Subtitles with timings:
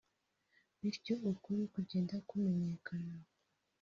[0.79, 3.13] bityo ukuri kugenda kumenyekana